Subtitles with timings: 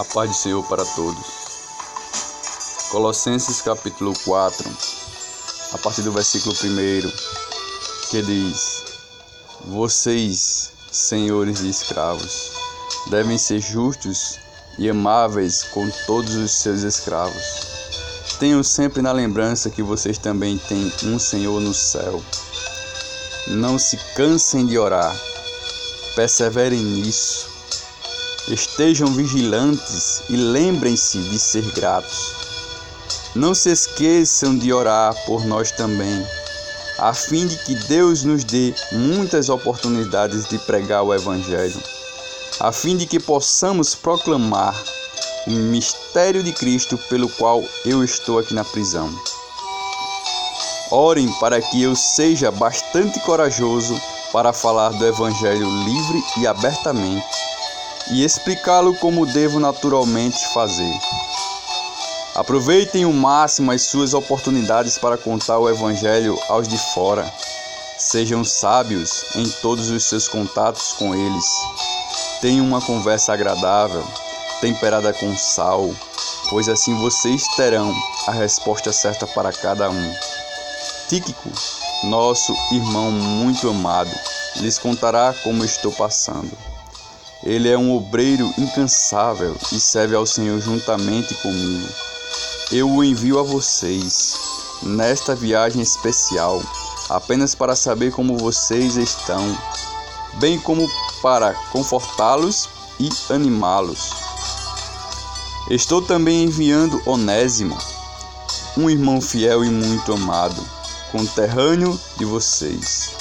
[0.00, 1.26] A paz do Senhor para todos.
[2.90, 4.70] Colossenses capítulo 4,
[5.74, 8.82] a partir do versículo 1, que diz:
[9.66, 12.50] Vocês, senhores de escravos,
[13.10, 14.38] devem ser justos
[14.78, 17.44] e amáveis com todos os seus escravos.
[18.38, 22.22] Tenham sempre na lembrança que vocês também têm um Senhor no céu.
[23.48, 25.14] Não se cansem de orar,
[26.16, 27.49] perseverem nisso
[28.48, 32.32] Estejam vigilantes e lembrem-se de ser gratos.
[33.34, 36.26] Não se esqueçam de orar por nós também,
[36.98, 41.80] a fim de que Deus nos dê muitas oportunidades de pregar o Evangelho,
[42.58, 44.74] a fim de que possamos proclamar
[45.46, 49.14] o mistério de Cristo pelo qual eu estou aqui na prisão.
[50.90, 53.94] Orem para que eu seja bastante corajoso
[54.32, 57.40] para falar do Evangelho livre e abertamente
[58.12, 60.92] e explicá-lo como devo naturalmente fazer.
[62.34, 67.30] Aproveitem o máximo as suas oportunidades para contar o Evangelho aos de fora.
[67.98, 71.44] Sejam sábios em todos os seus contatos com eles.
[72.40, 74.04] Tenham uma conversa agradável,
[74.60, 75.90] temperada com sal,
[76.48, 77.94] pois assim vocês terão
[78.26, 80.14] a resposta certa para cada um.
[81.08, 81.50] Tíquico,
[82.04, 84.10] nosso irmão muito amado,
[84.56, 86.69] lhes contará como estou passando.
[87.42, 91.88] Ele é um obreiro incansável e serve ao Senhor juntamente comigo.
[92.70, 94.34] Eu o envio a vocês
[94.82, 96.62] nesta viagem especial,
[97.08, 99.56] apenas para saber como vocês estão,
[100.34, 100.86] bem como
[101.22, 104.10] para confortá-los e animá-los.
[105.70, 107.78] Estou também enviando Onésimo,
[108.76, 110.62] um irmão fiel e muito amado,
[111.10, 113.12] conterrâneo de vocês.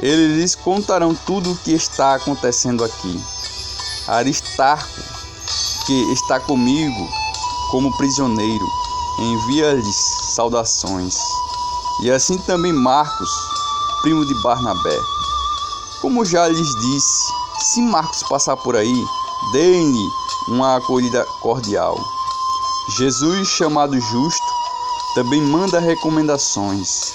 [0.00, 3.22] Eles lhes contarão tudo o que está acontecendo aqui.
[4.06, 5.02] Aristarco,
[5.86, 7.08] que está comigo
[7.70, 8.66] como prisioneiro,
[9.18, 9.96] envia-lhes
[10.34, 11.14] saudações.
[12.02, 13.30] E assim também Marcos,
[14.02, 14.98] primo de Barnabé.
[16.00, 19.04] Como já lhes disse, se Marcos passar por aí,
[19.52, 20.08] deem-lhe
[20.48, 21.96] uma acolhida cordial.
[22.96, 24.46] Jesus, chamado Justo,
[25.14, 27.12] também manda recomendações.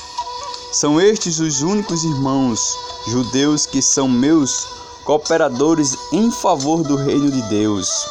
[0.71, 2.77] São estes os únicos irmãos
[3.07, 4.76] judeus que são meus
[5.07, 8.05] cooperadores em favor do reino de Deus,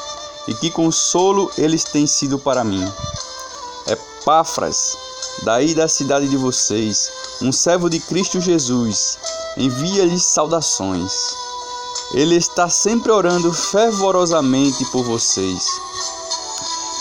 [0.49, 2.91] e que consolo eles têm sido para mim.
[3.87, 4.97] Epáfras,
[5.45, 7.11] daí da cidade de vocês,
[7.43, 9.19] um servo de Cristo Jesus,
[9.59, 11.13] envia-lhes saudações.
[12.15, 15.63] Ele está sempre orando fervorosamente por vocês,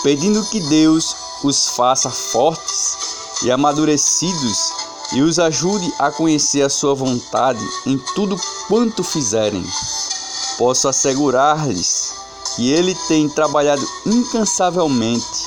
[0.02, 2.98] pedindo que Deus os faça fortes
[3.42, 8.36] e amadurecidos e os ajude a conhecer a sua vontade em tudo
[8.68, 9.64] quanto fizerem.
[10.58, 12.14] Posso assegurar-lhes
[12.54, 15.46] que ele tem trabalhado incansavelmente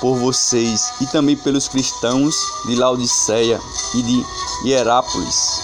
[0.00, 2.34] por vocês e também pelos cristãos
[2.66, 3.60] de Laodiceia
[3.94, 4.26] e de
[4.64, 5.60] Hierápolis.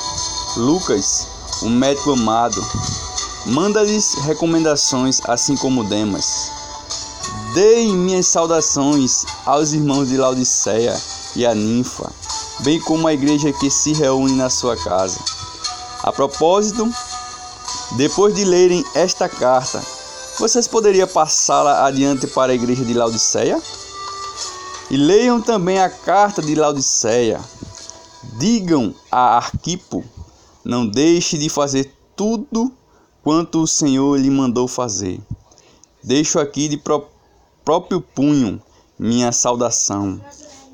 [0.56, 1.26] Lucas,
[1.62, 2.64] o médico amado,
[3.46, 6.50] manda-lhes recomendações, assim como Demas.
[7.54, 10.94] Deem minhas saudações aos irmãos de Laodiceia
[11.34, 12.12] e a ninfa
[12.60, 15.18] bem como a igreja que se reúne na sua casa.
[16.02, 16.88] A propósito,
[17.96, 19.82] depois de lerem esta carta,
[20.38, 23.60] vocês poderiam passá-la adiante para a igreja de Laodiceia?
[24.90, 27.40] E leiam também a carta de Laodiceia.
[28.38, 30.04] Digam a Arquipo:
[30.64, 32.72] não deixe de fazer tudo
[33.22, 35.20] quanto o Senhor lhe mandou fazer.
[36.02, 36.80] Deixo aqui de
[37.64, 38.62] próprio punho
[38.98, 40.20] minha saudação.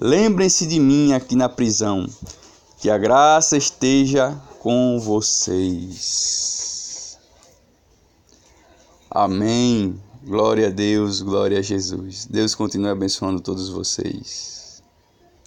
[0.04, 2.08] Lembrem-se de mim aqui na prisão.
[2.78, 5.96] Que a graça esteja com vocês.
[9.08, 9.96] Amém.
[10.24, 12.26] Glória a Deus, glória a Jesus.
[12.26, 14.61] Deus continue abençoando todos vocês.